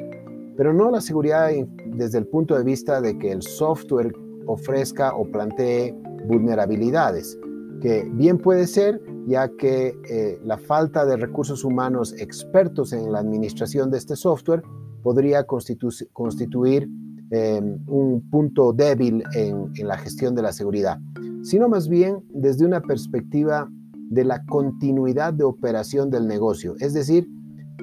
Pero 0.56 0.74
no 0.74 0.90
la 0.90 1.02
seguridad 1.02 1.50
desde 1.88 2.20
el 2.20 2.28
punto 2.28 2.56
de 2.56 2.64
vista 2.64 3.02
de 3.02 3.18
que 3.20 3.34
el 3.34 3.42
software 3.42 4.16
ofrezca 4.46 5.14
o 5.14 5.30
plantee 5.30 5.94
vulnerabilidades, 6.28 7.38
que 7.82 8.10
bien 8.14 8.38
puede 8.38 8.68
ser 8.68 9.02
ya 9.28 9.50
que 9.50 10.00
eh, 10.10 10.40
la 10.46 10.58
falta 10.58 11.06
de 11.06 11.18
recursos 11.18 11.66
humanos 11.66 12.14
expertos 12.18 12.94
en 12.94 13.12
la 13.12 13.20
administración 13.20 13.92
de 13.92 13.98
este 13.98 14.16
software 14.16 14.64
podría 15.04 15.46
constituir 15.46 16.88
em, 17.32 17.80
un 17.88 18.22
punto 18.30 18.74
débil 18.74 19.24
en, 19.34 19.72
la 19.88 19.98
gestión 19.98 20.36
de 20.36 20.42
la 20.42 20.52
seguridad, 20.52 21.00
sino 21.44 21.68
más 21.70 21.88
bien 21.88 22.24
desde 22.34 22.66
una 22.66 22.82
perspectiva 22.82 23.70
de 24.10 24.24
la 24.24 24.44
continuidad 24.46 25.34
de 25.34 25.44
operación 25.44 26.10
del 26.10 26.28
negocio, 26.28 26.76
es 26.80 26.94
decir, 26.94 27.28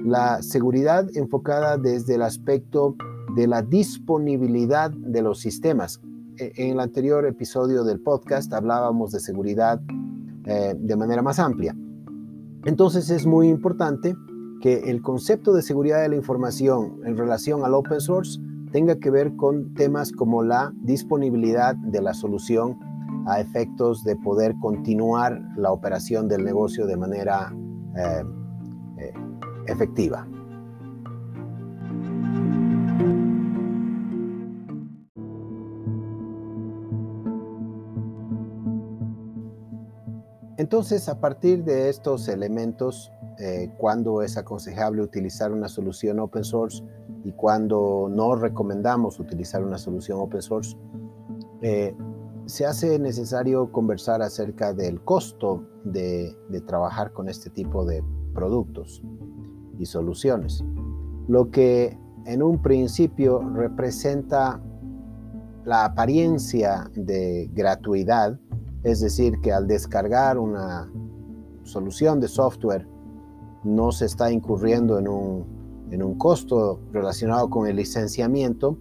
la 0.03 0.41
seguridad 0.41 1.07
enfocada 1.15 1.77
desde 1.77 2.15
el 2.15 2.23
aspecto 2.23 2.95
de 3.35 3.47
la 3.47 3.61
disponibilidad 3.61 4.91
de 4.91 5.21
los 5.21 5.39
sistemas. 5.39 6.01
E, 6.37 6.51
en 6.57 6.71
el 6.71 6.79
anterior 6.79 7.25
episodio 7.25 7.83
del 7.83 7.99
podcast 7.99 8.51
hablábamos 8.53 9.11
de 9.11 9.19
seguridad 9.19 9.81
eh, 10.45 10.75
de 10.77 10.95
manera 10.95 11.21
más 11.21 11.39
amplia. 11.39 11.75
Entonces 12.65 13.09
es 13.09 13.25
muy 13.25 13.49
importante 13.49 14.15
que 14.61 14.89
el 14.89 15.01
concepto 15.01 15.53
de 15.53 15.61
seguridad 15.61 16.01
de 16.01 16.09
la 16.09 16.15
información 16.15 17.01
en 17.05 17.17
relación 17.17 17.65
al 17.65 17.73
open 17.73 17.99
source 17.99 18.39
tenga 18.73 18.97
que 18.97 19.11
ver 19.11 19.35
con 19.35 19.75
temas 19.75 20.11
como 20.11 20.41
la 20.41 20.73
disponibilidad 20.81 21.75
de 21.75 22.01
la 22.01 22.15
solución 22.15 22.79
a 23.27 23.39
efectos 23.39 24.03
de 24.03 24.15
poder 24.15 24.55
continuar 24.59 25.39
la 25.55 25.71
operación 25.71 26.27
del 26.27 26.43
negocio 26.43 26.87
de 26.87 26.97
manera 26.97 27.53
eh, 27.95 28.23
eh, 28.97 29.13
efectiva. 29.67 30.27
Entonces, 40.57 41.07
a 41.09 41.19
partir 41.19 41.63
de 41.63 41.89
estos 41.89 42.27
elementos, 42.27 43.11
eh, 43.39 43.71
cuando 43.77 44.21
es 44.21 44.37
aconsejable 44.37 45.01
utilizar 45.01 45.51
una 45.51 45.67
solución 45.67 46.19
open 46.19 46.43
source 46.43 46.83
y 47.23 47.31
cuando 47.31 48.09
no 48.11 48.35
recomendamos 48.35 49.19
utilizar 49.19 49.63
una 49.63 49.77
solución 49.77 50.19
open 50.19 50.41
source, 50.41 50.77
eh, 51.61 51.95
se 52.45 52.65
hace 52.65 52.99
necesario 52.99 53.71
conversar 53.71 54.21
acerca 54.21 54.73
del 54.73 55.01
costo 55.01 55.63
de, 55.85 56.35
de 56.49 56.61
trabajar 56.61 57.13
con 57.13 57.29
este 57.29 57.49
tipo 57.49 57.85
de 57.85 58.03
productos 58.33 59.01
y 59.79 59.85
soluciones. 59.85 60.63
Lo 61.27 61.49
que 61.49 61.97
en 62.25 62.43
un 62.43 62.61
principio 62.61 63.39
representa 63.39 64.61
la 65.65 65.85
apariencia 65.85 66.89
de 66.95 67.49
gratuidad, 67.53 68.37
es 68.83 68.99
decir, 68.99 69.39
que 69.41 69.53
al 69.53 69.67
descargar 69.67 70.37
una 70.37 70.91
solución 71.63 72.19
de 72.19 72.27
software 72.27 72.87
no 73.63 73.91
se 73.91 74.05
está 74.05 74.31
incurriendo 74.31 74.99
en 74.99 75.07
un, 75.07 76.15
costo 76.17 76.79
relacionado 76.91 77.49
con 77.49 77.67
el 77.67 77.75
licenciamiento, 77.75 78.77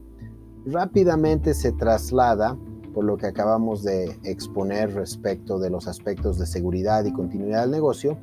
rápidamente 0.66 1.54
se 1.54 1.72
traslada 1.72 2.56
por 2.94 3.04
lo 3.04 3.16
que 3.16 3.26
acabamos 3.26 3.82
de 3.82 4.18
exponer 4.24 4.94
respecto 4.94 5.58
de 5.58 5.70
los 5.70 5.88
aspectos 5.88 6.38
de 6.38 6.46
seguridad 6.46 7.04
y 7.04 7.12
continuidad 7.12 7.62
del 7.62 7.70
negocio, 7.70 8.18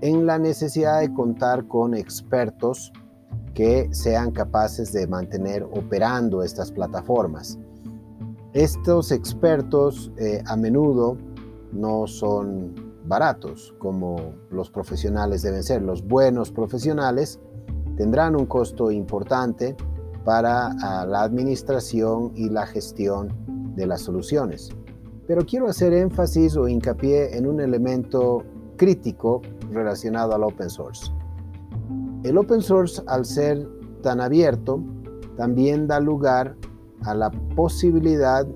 en 0.00 0.26
la 0.26 0.38
necesidad 0.38 1.00
de 1.00 1.12
contar 1.12 1.66
con 1.66 1.94
expertos 1.94 2.92
que 3.54 3.88
sean 3.92 4.30
capaces 4.30 4.92
de 4.92 5.06
mantener 5.06 5.64
operando 5.64 6.42
estas 6.42 6.70
plataformas. 6.70 7.58
Estos 8.52 9.10
expertos 9.12 10.12
eh, 10.16 10.42
a 10.46 10.56
menudo 10.56 11.16
no 11.72 12.06
son 12.06 12.87
baratos 13.08 13.74
como 13.78 14.34
los 14.50 14.70
profesionales 14.70 15.42
deben 15.42 15.62
ser. 15.62 15.82
Los 15.82 16.06
buenos 16.06 16.52
profesionales 16.52 17.40
tendrán 17.96 18.36
un 18.36 18.46
costo 18.46 18.90
importante 18.90 19.76
para 20.24 20.68
ah, 20.82 21.06
la 21.06 21.22
administración 21.22 22.32
y 22.34 22.50
la 22.50 22.66
gestión 22.66 23.32
de 23.74 23.86
las 23.86 24.02
soluciones. 24.02 24.70
Pero 25.26 25.44
quiero 25.44 25.68
hacer 25.68 25.92
énfasis 25.92 26.56
o 26.56 26.68
hincapié 26.68 27.36
en 27.36 27.46
un 27.46 27.60
elemento 27.60 28.44
crítico 28.76 29.42
relacionado 29.70 30.34
al 30.34 30.44
open 30.44 30.70
source. 30.70 31.12
El 32.24 32.36
open 32.38 32.62
source, 32.62 33.02
al 33.06 33.24
ser 33.24 33.66
tan 34.02 34.20
abierto, 34.20 34.82
también 35.36 35.86
da 35.86 36.00
lugar 36.00 36.56
a 37.02 37.14
la 37.14 37.30
posibilidad 37.30 38.46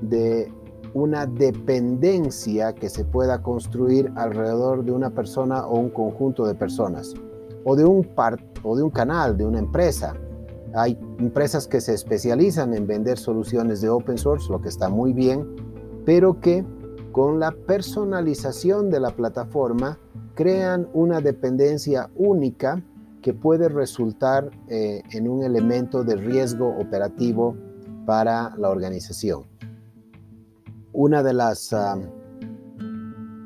de 0.00 0.52
una 0.94 1.26
dependencia 1.26 2.74
que 2.74 2.88
se 2.88 3.04
pueda 3.04 3.42
construir 3.42 4.12
alrededor 4.16 4.84
de 4.84 4.92
una 4.92 5.10
persona 5.10 5.66
o 5.66 5.78
un 5.78 5.90
conjunto 5.90 6.46
de 6.46 6.54
personas, 6.54 7.14
o 7.64 7.76
de 7.76 7.84
un, 7.84 8.06
o 8.62 8.76
de 8.76 8.82
un 8.82 8.90
canal, 8.90 9.36
de 9.36 9.46
una 9.46 9.58
empresa. 9.58 10.14
Hay 10.74 10.98
empresas 11.18 11.66
que 11.66 11.80
se 11.80 11.94
especializan 11.94 12.74
en 12.74 12.86
vender 12.86 13.18
soluciones 13.18 13.80
de 13.80 13.88
open 13.88 14.18
source, 14.18 14.50
lo 14.50 14.60
que 14.60 14.68
está 14.68 14.88
muy 14.88 15.12
bien, 15.12 15.46
pero 16.04 16.40
que 16.40 16.64
con 17.12 17.40
la 17.40 17.52
personalización 17.52 18.90
de 18.90 19.00
la 19.00 19.10
plataforma 19.10 19.98
crean 20.34 20.88
una 20.92 21.20
dependencia 21.20 22.10
única 22.14 22.82
que 23.22 23.34
puede 23.34 23.68
resultar 23.68 24.50
eh, 24.68 25.02
en 25.10 25.28
un 25.28 25.42
elemento 25.42 26.04
de 26.04 26.14
riesgo 26.14 26.68
operativo 26.78 27.56
para 28.06 28.54
la 28.56 28.70
organización. 28.70 29.47
Una 31.00 31.22
de 31.22 31.32
las, 31.32 31.72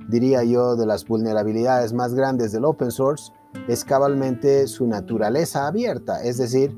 diría 0.09 0.43
yo, 0.43 0.75
de 0.75 0.87
las 0.87 1.07
vulnerabilidades 1.07 1.93
más 1.93 2.15
grandes 2.15 2.51
del 2.51 2.65
open 2.65 2.91
source 2.91 3.31
es 3.69 3.85
cabalmente 3.85 4.67
su 4.67 4.87
naturaleza 4.87 5.67
abierta, 5.67 6.23
es 6.23 6.39
decir, 6.39 6.75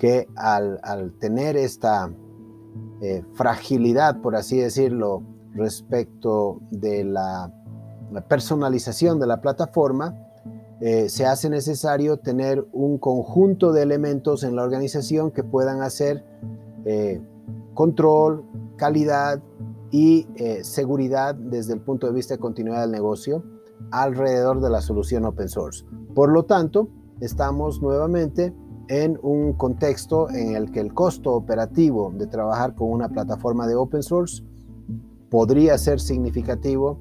que 0.00 0.26
al, 0.34 1.12
tener 1.20 1.58
esta 1.58 2.10
eh, 3.02 3.22
fragilidad, 3.34 4.22
por 4.22 4.34
así 4.34 4.56
decirlo, 4.56 5.22
respecto 5.52 6.62
de 6.70 7.04
la 7.04 7.52
personalización 8.30 9.20
de 9.20 9.26
la 9.26 9.42
plataforma, 9.42 10.14
eh, 10.80 11.10
se 11.10 11.26
hace 11.26 11.50
necesario 11.50 12.16
tener 12.16 12.66
un 12.72 12.96
conjunto 12.96 13.72
de 13.72 13.82
elementos 13.82 14.42
en 14.42 14.56
la 14.56 14.62
organización 14.62 15.32
que 15.32 15.44
puedan 15.44 15.82
hacer 15.82 16.24
eh, 16.86 17.20
control, 17.74 18.46
calidad 18.76 19.42
y 19.90 20.26
eh, 20.36 20.62
seguridad 20.64 21.34
desde 21.34 21.74
el 21.74 21.80
punto 21.80 22.06
de 22.06 22.12
vista 22.12 22.34
de 22.34 22.40
continuidad 22.40 22.82
del 22.82 22.92
negocio 22.92 23.42
alrededor 23.90 24.60
de 24.60 24.70
la 24.70 24.80
solución 24.80 25.24
open 25.24 25.48
source. 25.48 25.84
Por 26.14 26.30
lo 26.30 26.44
tanto, 26.44 26.88
estamos 27.20 27.80
nuevamente 27.80 28.54
en 28.88 29.18
un 29.22 29.52
contexto 29.52 30.30
en 30.30 30.56
el 30.56 30.70
que 30.70 30.80
el 30.80 30.94
costo 30.94 31.34
operativo 31.34 32.12
de 32.14 32.26
trabajar 32.26 32.74
con 32.74 32.90
una 32.90 33.08
plataforma 33.08 33.66
de 33.66 33.74
open 33.76 34.02
source 34.02 34.42
podría 35.30 35.76
ser 35.78 36.00
significativo 36.00 36.98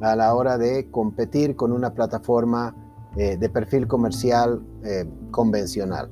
a 0.00 0.14
la 0.16 0.34
hora 0.34 0.58
de 0.58 0.90
competir 0.90 1.56
con 1.56 1.72
una 1.72 1.94
plataforma 1.94 2.74
eh, 3.16 3.36
de 3.36 3.48
perfil 3.48 3.86
comercial 3.86 4.62
eh, 4.84 5.08
convencional. 5.30 6.10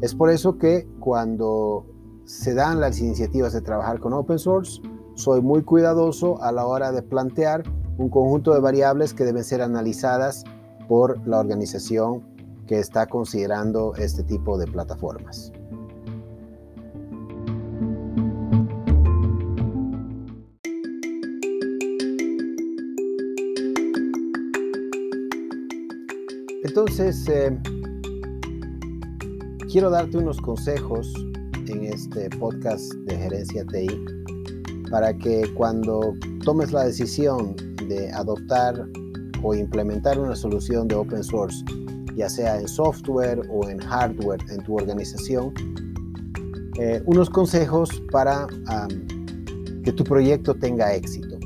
Es 0.00 0.14
por 0.14 0.30
eso 0.30 0.58
que 0.58 0.88
cuando 1.00 1.86
se 2.24 2.54
dan 2.54 2.80
las 2.80 3.00
iniciativas 3.00 3.52
de 3.52 3.60
trabajar 3.60 4.00
con 4.00 4.12
open 4.12 4.38
source, 4.38 4.80
soy 5.16 5.40
muy 5.40 5.62
cuidadoso 5.62 6.40
a 6.42 6.52
la 6.52 6.66
hora 6.66 6.92
de 6.92 7.02
plantear 7.02 7.64
un 7.98 8.10
conjunto 8.10 8.52
de 8.52 8.60
variables 8.60 9.14
que 9.14 9.24
deben 9.24 9.42
ser 9.42 9.62
analizadas 9.62 10.44
por 10.88 11.26
la 11.26 11.40
organización 11.40 12.22
que 12.66 12.78
está 12.78 13.06
considerando 13.06 13.94
este 13.96 14.22
tipo 14.22 14.58
de 14.58 14.66
plataformas. 14.66 15.52
Entonces, 26.62 27.26
eh, 27.28 27.58
quiero 29.70 29.88
darte 29.88 30.18
unos 30.18 30.38
consejos 30.42 31.10
en 31.68 31.84
este 31.84 32.28
podcast 32.30 32.92
de 33.06 33.16
Gerencia 33.16 33.64
TI 33.64 34.15
para 34.90 35.16
que 35.16 35.44
cuando 35.54 36.14
tomes 36.44 36.72
la 36.72 36.84
decisión 36.84 37.56
de 37.88 38.10
adoptar 38.12 38.86
o 39.42 39.54
implementar 39.54 40.18
una 40.18 40.34
solución 40.34 40.88
de 40.88 40.94
open 40.94 41.22
source, 41.22 41.64
ya 42.16 42.28
sea 42.28 42.58
en 42.58 42.68
software 42.68 43.42
o 43.50 43.68
en 43.68 43.78
hardware 43.78 44.40
en 44.50 44.62
tu 44.64 44.76
organización, 44.76 45.52
eh, 46.78 47.02
unos 47.06 47.30
consejos 47.30 48.02
para 48.10 48.46
que 49.84 49.92
tu 49.92 50.04
proyecto 50.04 50.54
tenga 50.54 50.94
éxito. 50.94 51.38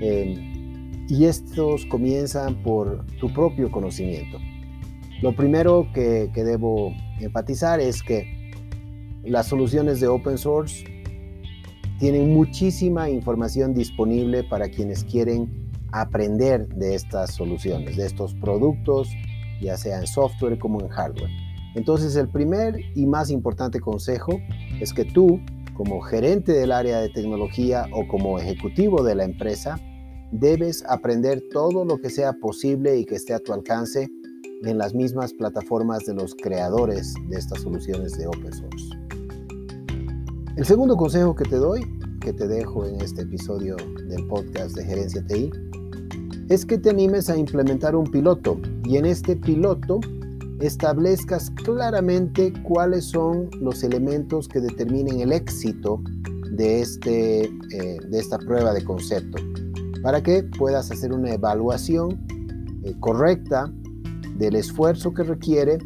Em, 0.00 0.52
y 1.08 1.24
estos 1.26 1.84
comienzan 1.86 2.62
por 2.62 3.04
tu 3.20 3.32
propio 3.32 3.70
conocimiento. 3.70 4.38
Lo 5.20 5.34
primero 5.36 5.86
que, 5.94 6.30
debo 6.34 6.92
enfatizar 7.20 7.78
es 7.78 8.02
que 8.02 8.26
las 9.22 9.46
soluciones 9.46 10.00
de 10.00 10.08
open 10.08 10.38
source 10.38 10.84
tienen 12.02 12.34
muchísima 12.34 13.08
información 13.08 13.74
disponible 13.74 14.42
para 14.42 14.68
quienes 14.68 15.04
quieren 15.04 15.70
aprender 15.92 16.66
de 16.66 16.96
estas 16.96 17.32
soluciones, 17.32 17.96
de 17.96 18.06
estos 18.06 18.34
productos, 18.34 19.08
ya 19.60 19.76
sea 19.76 20.00
en 20.00 20.08
software 20.08 20.58
como 20.58 20.80
en 20.80 20.88
hardware. 20.88 21.30
Entonces 21.76 22.16
el 22.16 22.28
primer 22.28 22.74
y 22.96 23.06
más 23.06 23.30
importante 23.30 23.78
consejo 23.78 24.40
es 24.80 24.92
que 24.92 25.04
tú, 25.04 25.38
como 25.74 26.00
gerente 26.00 26.50
del 26.50 26.72
área 26.72 26.98
de 26.98 27.08
tecnología 27.08 27.86
o 27.92 28.08
como 28.08 28.36
ejecutivo 28.40 29.04
de 29.04 29.14
la 29.14 29.22
empresa, 29.22 29.78
debes 30.32 30.84
aprender 30.88 31.40
todo 31.52 31.84
lo 31.84 31.98
que 31.98 32.10
sea 32.10 32.32
posible 32.32 32.98
y 32.98 33.04
que 33.04 33.14
esté 33.14 33.32
a 33.32 33.38
tu 33.38 33.52
alcance 33.52 34.08
en 34.64 34.76
las 34.76 34.92
mismas 34.92 35.32
plataformas 35.34 36.04
de 36.04 36.14
los 36.14 36.34
creadores 36.34 37.14
de 37.28 37.38
estas 37.38 37.62
soluciones 37.62 38.18
de 38.18 38.26
open 38.26 38.52
source. 38.52 39.21
El 40.54 40.66
segundo 40.66 40.98
consejo 40.98 41.34
que 41.34 41.44
te 41.44 41.56
doy, 41.56 41.80
que 42.20 42.34
te 42.34 42.46
dejo 42.46 42.84
en 42.86 43.00
este 43.00 43.22
episodio 43.22 43.74
del 44.06 44.26
podcast 44.26 44.76
de 44.76 44.84
Gerencia 44.84 45.24
TI, 45.26 45.50
es 46.50 46.66
que 46.66 46.76
te 46.76 46.90
animes 46.90 47.30
a 47.30 47.38
implementar 47.38 47.96
un 47.96 48.04
piloto 48.04 48.60
y 48.84 48.98
en 48.98 49.06
este 49.06 49.34
piloto 49.34 50.00
establezcas 50.60 51.50
claramente 51.64 52.52
cuáles 52.64 53.06
son 53.06 53.48
los 53.62 53.82
elementos 53.82 54.46
que 54.46 54.60
determinen 54.60 55.20
el 55.20 55.32
éxito 55.32 56.02
de, 56.50 56.82
este, 56.82 57.44
eh, 57.44 57.98
de 58.06 58.18
esta 58.18 58.36
prueba 58.36 58.74
de 58.74 58.84
concepto 58.84 59.42
para 60.02 60.22
que 60.22 60.42
puedas 60.42 60.90
hacer 60.90 61.14
una 61.14 61.32
evaluación 61.32 62.20
eh, 62.84 62.94
correcta 63.00 63.72
del 64.36 64.56
esfuerzo 64.56 65.14
que 65.14 65.22
requiere 65.22 65.78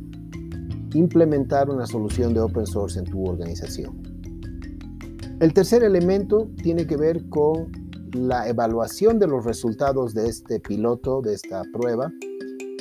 implementar 0.92 1.70
una 1.70 1.86
solución 1.86 2.34
de 2.34 2.40
open 2.40 2.66
source 2.66 2.98
en 2.98 3.04
tu 3.04 3.24
organización. 3.24 4.05
El 5.38 5.52
tercer 5.52 5.84
elemento 5.84 6.48
tiene 6.62 6.86
que 6.86 6.96
ver 6.96 7.28
con 7.28 7.70
la 8.12 8.48
evaluación 8.48 9.18
de 9.18 9.26
los 9.26 9.44
resultados 9.44 10.14
de 10.14 10.30
este 10.30 10.60
piloto, 10.60 11.20
de 11.20 11.34
esta 11.34 11.62
prueba, 11.74 12.10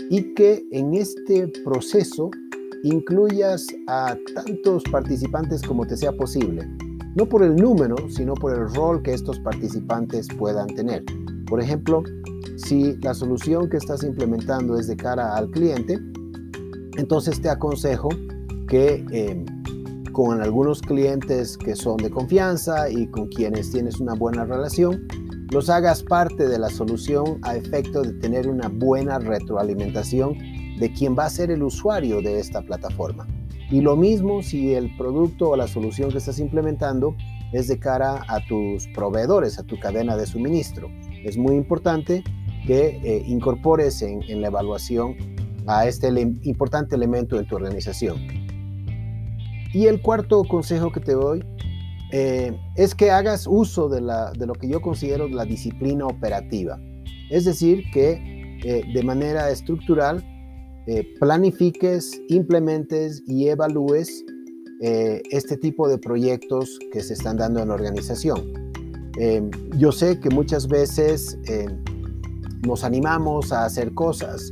y 0.10 0.34
que 0.36 0.66
en 0.72 0.94
este 0.94 1.52
proceso 1.66 2.32
incluyas 2.84 3.68
a 3.88 4.16
tantos 4.34 4.84
participantes 4.90 5.64
como 5.64 5.86
te 5.86 5.98
sea 5.98 6.14
posible, 6.14 6.66
no 7.16 7.28
por 7.28 7.44
el 7.44 7.58
número, 7.58 7.98
sino 8.10 8.36
por 8.36 8.54
el 8.54 8.74
rol 8.74 9.02
que 9.02 9.14
estos 9.14 9.38
participantes 9.40 10.30
puedan 10.40 10.68
tener. 10.68 11.04
Por 11.48 11.62
ejemplo, 11.62 12.04
si 12.56 12.96
la 13.02 13.14
solución 13.14 13.70
que 13.70 13.78
estás 13.78 14.02
implementando 14.04 14.80
es 14.80 14.88
de 14.88 14.96
cara 14.96 15.36
al 15.36 15.52
cliente, 15.52 16.00
entonces 16.96 17.42
te 17.42 17.50
aconsejo 17.50 18.08
que 18.70 19.06
em, 19.12 19.46
con 20.16 20.42
algunos 20.42 20.82
clientes 20.82 21.58
que 21.58 21.76
son 21.76 21.98
de 21.98 22.10
confianza 22.10 22.90
y 22.90 23.06
con 23.08 23.28
quienes 23.28 23.70
tienes 23.72 24.00
una 24.00 24.14
buena 24.14 24.46
relación, 24.46 25.06
los 25.52 25.70
hagas 25.70 26.04
parte 26.04 26.48
de 26.48 26.58
la 26.58 26.70
solución 26.70 27.38
a 27.42 27.58
efecto 27.58 28.02
de 28.02 28.14
tener 28.14 28.48
una 28.48 28.70
buena 28.70 29.20
retroalimentación 29.20 30.38
de 30.80 30.94
quien 30.94 31.18
va 31.20 31.26
a 31.26 31.30
ser 31.30 31.52
el 31.52 31.64
usuario 31.64 32.22
de 32.22 32.40
esta 32.40 32.62
plataforma. 32.62 33.28
Y 33.70 33.82
lo 33.82 33.98
mismo 33.98 34.42
si 34.42 34.74
el 34.74 34.96
producto 34.96 35.50
o 35.50 35.58
la 35.58 35.68
solución 35.68 36.10
que 36.12 36.20
estás 36.20 36.40
implementando 36.40 37.14
es 37.52 37.68
de 37.68 37.78
cara 37.78 38.24
a 38.30 38.40
tus 38.48 38.88
proveedores, 38.96 39.60
a 39.60 39.64
tu 39.64 39.78
cadena 39.82 40.16
de 40.16 40.26
suministro 40.26 40.90
es 41.26 41.36
muy 41.36 41.56
importante 41.56 42.24
que 42.66 43.02
eh, 43.04 43.22
incorpores 43.28 44.02
en, 44.02 44.42
la 44.42 44.48
evaluación 44.48 45.18
a 45.68 45.86
este 45.88 46.08
importante 46.44 46.96
elemento 46.96 47.38
en 47.38 47.46
tu 47.48 47.58
organización. 47.58 48.45
Y 49.76 49.88
el 49.88 50.02
cuarto 50.02 50.44
consejo 50.44 50.92
que 50.92 51.00
te 51.00 51.14
doy 51.14 51.44
eh, 52.12 52.58
es 52.76 52.96
que 52.96 53.12
hagas 53.12 53.46
uso 53.48 53.90
de, 53.90 54.02
lo 54.02 54.54
que 54.54 54.70
yo 54.70 54.82
considero 54.82 55.28
la 55.28 55.46
disciplina 55.46 56.08
operativa. 56.08 56.80
Es 57.30 57.46
decir, 57.46 57.84
que 57.94 58.60
eh, 58.64 58.84
de 58.94 59.04
manera 59.04 59.50
estructural 59.52 60.24
planifiques, 61.20 62.22
implementes 62.30 63.24
y 63.26 63.48
evalúes 63.48 64.24
este 64.80 65.58
tipo 65.58 65.88
de 65.88 65.98
proyectos 65.98 66.78
que 66.94 67.02
se 67.02 67.14
están 67.14 67.38
dando 67.38 67.60
en 67.60 67.70
la 67.70 67.74
organización. 67.74 68.66
Eh, 69.18 69.50
yo 69.78 69.92
sé 69.92 70.20
que 70.20 70.30
muchas 70.30 70.68
veces 70.68 71.38
eh, 71.48 71.68
nos 72.66 72.84
animamos 72.84 73.54
a 73.54 73.66
hacer 73.66 73.94
cosas 73.94 74.52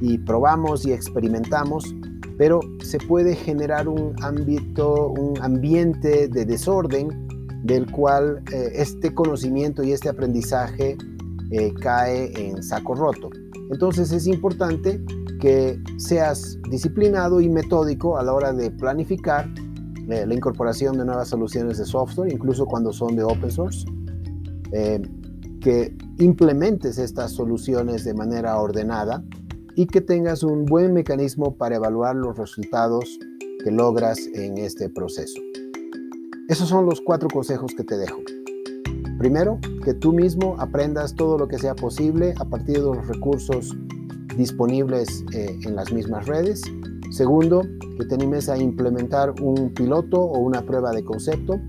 y 0.00 0.18
probamos 0.18 0.86
y 0.86 0.92
experimentamos, 0.92 1.92
pero 2.38 2.60
se 2.82 2.98
puede 2.98 3.34
generar 3.34 3.88
un 3.88 4.14
ámbito, 4.22 5.08
un 5.08 5.40
ambiente 5.40 6.28
de 6.28 6.44
desorden 6.44 7.26
del 7.64 7.90
cual 7.90 8.42
eh, 8.52 8.72
este 8.74 9.14
conocimiento 9.14 9.82
y 9.82 9.92
este 9.92 10.08
aprendizaje 10.08 10.96
cae 11.80 12.32
en 12.36 12.60
saco 12.60 12.96
roto. 12.96 13.30
Entonces 13.70 14.10
es 14.10 14.26
importante 14.26 15.00
que 15.40 15.80
seas 15.96 16.58
disciplinado 16.70 17.40
y 17.40 17.48
metódico 17.48 18.18
a 18.18 18.24
la 18.24 18.34
hora 18.34 18.52
de 18.52 18.70
planificar 18.72 19.48
la 20.06 20.32
incorporación 20.32 20.96
de 20.98 21.04
nuevas 21.04 21.28
soluciones 21.28 21.78
de 21.78 21.84
software, 21.84 22.32
incluso 22.32 22.64
cuando 22.64 22.92
son 22.92 23.16
de 23.16 23.24
open 23.24 23.50
source, 23.50 23.86
eh, 24.72 25.02
que 25.60 25.96
implementes 26.18 26.98
estas 26.98 27.32
soluciones 27.32 28.04
de 28.04 28.14
manera 28.14 28.56
ordenada 28.58 29.24
y 29.76 29.86
que 29.86 30.00
tengas 30.00 30.42
un 30.42 30.64
buen 30.64 30.94
mecanismo 30.94 31.54
para 31.54 31.76
evaluar 31.76 32.16
los 32.16 32.36
resultados 32.36 33.18
que 33.62 33.70
logras 33.70 34.18
en 34.34 34.56
este 34.56 34.88
proceso. 34.88 35.38
Esos 36.48 36.68
son 36.68 36.86
los 36.86 37.02
cuatro 37.02 37.28
consejos 37.28 37.74
que 37.76 37.84
te 37.84 37.98
dejo. 37.98 38.18
Primero, 39.18 39.58
que 39.84 39.92
tú 39.92 40.12
mismo 40.12 40.56
aprendas 40.58 41.14
todo 41.14 41.36
lo 41.36 41.46
que 41.46 41.58
sea 41.58 41.74
posible 41.74 42.34
a 42.38 42.44
partir 42.46 42.76
de 42.76 42.84
los 42.84 43.06
recursos 43.06 43.76
disponibles 44.36 45.24
eh, 45.32 45.58
en 45.64 45.76
las 45.76 45.92
mismas 45.92 46.26
redes. 46.26 46.62
Segundo, 47.10 47.62
que 47.98 48.04
te 48.06 48.14
animes 48.14 48.48
a 48.48 48.56
implementar 48.56 49.34
un 49.42 49.72
piloto 49.74 50.20
o 50.20 50.38
una 50.38 50.62
prueba 50.62 50.92
de 50.92 51.04
concepto. 51.04 51.60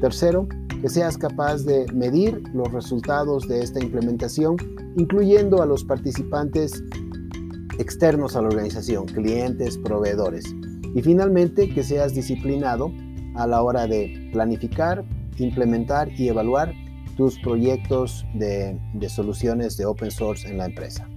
Tercero, 0.00 0.46
que 0.80 0.88
seas 0.88 1.18
capaz 1.18 1.64
de 1.64 1.86
medir 1.92 2.42
los 2.54 2.72
resultados 2.72 3.48
de 3.48 3.62
esta 3.62 3.82
implementación, 3.82 4.56
incluyendo 4.96 5.60
a 5.60 5.66
los 5.66 5.84
participantes 5.84 6.82
externos 7.78 8.36
a 8.36 8.42
la 8.42 8.48
organización, 8.48 9.06
clientes, 9.06 9.78
proveedores. 9.78 10.44
Y 10.94 11.02
finalmente, 11.02 11.68
que 11.68 11.82
seas 11.82 12.14
disciplinado 12.14 12.92
a 13.36 13.46
la 13.46 13.62
hora 13.62 13.86
de 13.86 14.30
planificar, 14.32 15.04
implementar 15.38 16.10
y 16.12 16.28
evaluar 16.28 16.74
tus 17.16 17.38
proyectos 17.40 18.24
de, 18.34 18.78
soluciones 19.08 19.76
de 19.76 19.86
open 19.86 20.10
source 20.10 20.48
en 20.48 20.58
la 20.58 20.66
empresa. 20.66 21.08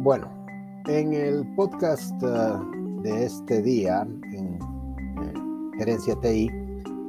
Bueno, 0.00 0.41
podcast 1.56 2.20
uh, 2.22 3.02
de 3.02 3.24
este 3.24 3.62
día 3.62 4.02
en 4.32 4.54
eh, 4.56 5.78
Gerencia 5.78 6.16
TI, 6.20 6.50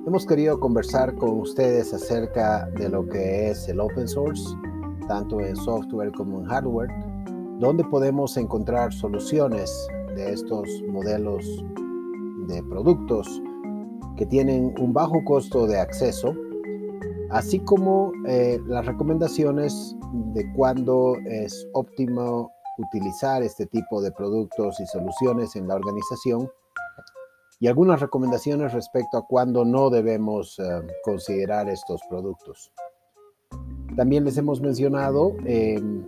hemos 0.05 0.27
querido 0.27 0.59
conversar 0.59 1.15
con 1.15 1.39
ustedes 1.39 1.91
acerca 1.91 2.67
de 2.77 2.89
lo 2.89 3.07
que 3.07 3.49
es 3.49 3.67
el 3.67 3.79
open 3.79 4.07
source, 4.07 4.43
tanto 5.07 5.39
en 5.39 5.55
software 5.55 6.11
como 6.11 6.41
en 6.41 6.45
hardware, 6.45 6.89
donde 7.59 7.83
podemos 7.85 8.37
encontrar 8.37 8.93
soluciones 8.93 9.71
de 10.15 10.33
estos 10.33 10.67
modelos 10.89 11.43
de 12.47 12.61
productos 12.63 13.41
que 14.17 14.25
tienen 14.27 14.75
un 14.79 14.93
bajo 14.93 15.23
costo 15.25 15.65
de 15.65 15.79
acceso, 15.79 16.35
así 17.31 17.59
como 17.59 18.11
eh, 18.27 18.59
las 18.67 18.85
recomendaciones 18.85 19.95
de 20.35 20.51
cuándo 20.53 21.15
es 21.25 21.67
óptimo 21.73 22.51
utilizar 22.77 23.43
este 23.43 23.65
tipo 23.65 24.01
de 24.01 24.11
productos 24.11 24.79
y 24.79 24.85
soluciones 24.85 25.55
en 25.55 25.67
la 25.67 25.75
organización 25.75 26.49
y 27.59 27.67
algunas 27.67 28.01
recomendaciones 28.01 28.73
respecto 28.73 29.17
a 29.17 29.25
cuándo 29.25 29.63
no 29.63 29.89
debemos 29.89 30.59
eh, 30.59 30.81
considerar 31.03 31.69
estos 31.69 32.01
productos. 32.09 32.71
También 33.95 34.25
les 34.25 34.37
hemos 34.37 34.59
mencionado 34.59 35.33
em, 35.45 36.05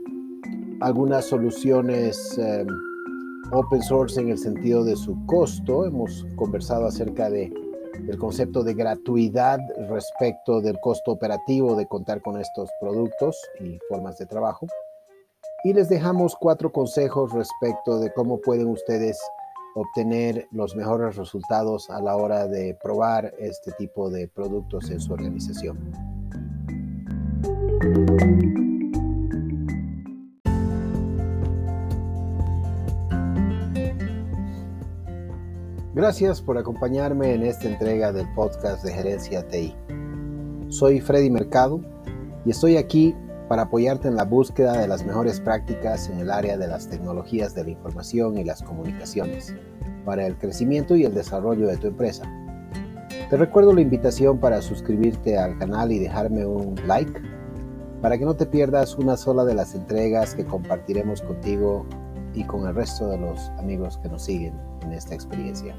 algunas 0.82 1.26
soluciones 1.26 2.38
em, 2.38 2.68
open 3.52 3.82
source 3.84 4.20
en 4.20 4.30
el 4.30 4.38
sentido 4.38 4.84
de 4.84 4.96
su 4.96 5.16
costo. 5.28 5.86
Hemos 5.86 6.26
conversado 6.36 6.88
acerca 6.88 7.30
de, 7.30 7.54
del 8.02 8.18
concepto 8.18 8.64
de 8.64 8.74
gratuidad 8.74 9.60
respecto 9.88 10.62
del 10.62 10.80
costo 10.80 11.12
operativo 11.12 11.76
de 11.76 11.88
contar 11.88 12.22
con 12.22 12.40
estos 12.40 12.70
productos 12.82 13.38
y 13.62 13.80
formas 13.88 14.18
de 14.18 14.26
trabajo. 14.26 14.68
Y 15.66 15.74
les 15.74 15.90
dejamos 15.90 16.36
cuatro 16.40 16.72
consejos 16.72 17.34
respecto 17.34 18.00
de 18.00 18.14
cómo 18.14 18.40
pueden 18.40 18.68
ustedes 18.68 19.18
obtener 19.74 20.48
los 20.52 20.76
mejores 20.76 21.16
resultados 21.16 21.90
a 21.90 22.00
la 22.04 22.16
hora 22.16 22.48
de 22.48 22.78
probar 22.84 23.34
este 23.40 23.72
tipo 23.72 24.12
de 24.12 24.28
productos 24.28 24.92
en 24.92 25.00
su 25.00 25.12
organización. 25.12 25.80
Gracias 35.96 36.44
por 36.44 36.60
acompañarme 36.60 37.34
en 37.34 37.42
esta 37.42 37.68
entrega 37.68 38.12
del 38.12 38.32
podcast 38.36 38.86
de 38.86 38.94
Gerencia 38.94 39.48
TI. 39.48 39.74
Soy 40.70 41.02
Freddy 41.02 41.32
Mercado 41.32 41.82
y 42.46 42.52
estoy 42.52 42.78
aquí 42.78 43.16
para 43.48 43.64
apoyarte 43.64 44.08
en 44.08 44.16
la 44.16 44.24
búsqueda 44.24 44.74
de 44.78 44.88
las 44.88 45.06
mejores 45.06 45.40
prácticas 45.40 46.10
en 46.10 46.20
el 46.20 46.32
área 46.32 46.58
de 46.58 46.68
las 46.68 46.88
tecnologías 46.88 47.54
de 47.54 47.64
la 47.64 47.70
información 47.72 48.38
y 48.38 48.44
las 48.44 48.64
comunicaciones, 48.64 49.56
para 50.04 50.26
el 50.26 50.38
crecimiento 50.38 50.96
y 50.96 51.06
el 51.06 51.14
desarrollo 51.14 51.68
de 51.68 51.78
tu 51.78 51.88
empresa. 51.88 52.24
Te 53.30 53.38
recuerdo 53.38 53.74
la 53.74 53.82
invitación 53.82 54.40
para 54.40 54.62
suscribirte 54.62 55.38
al 55.38 55.58
canal 55.58 55.92
y 55.92 56.00
dejarme 56.00 56.46
un 56.46 56.76
like, 56.88 57.22
para 58.02 58.18
que 58.18 58.26
no 58.26 58.36
te 58.36 58.46
pierdas 58.46 58.96
una 58.96 59.18
sola 59.18 59.46
de 59.46 59.56
las 59.56 59.74
entregas 59.74 60.36
que 60.36 60.46
compartiremos 60.46 61.22
contigo 61.22 61.86
y 62.34 62.44
con 62.44 62.68
el 62.68 62.76
resto 62.76 63.08
de 63.08 63.18
los 63.18 63.50
amigos 63.58 63.98
que 63.98 64.10
nos 64.10 64.24
siguen 64.24 64.54
en 64.84 64.94
esta 64.94 65.16
experiencia. 65.16 65.76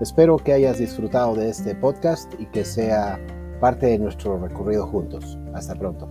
Espero 0.00 0.38
que 0.38 0.52
hayas 0.52 0.78
disfrutado 0.78 1.34
de 1.34 1.50
este 1.50 1.74
podcast 1.74 2.32
y 2.38 2.46
que 2.46 2.64
sea 2.64 3.18
parte 3.60 3.86
de 3.86 3.98
nuestro 3.98 4.38
recorrido 4.38 4.86
juntos. 4.86 5.36
Hasta 5.52 5.74
pronto. 5.74 6.08